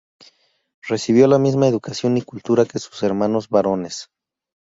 [0.87, 4.09] Recibió la misma educación y cultura que sus hermanos varones.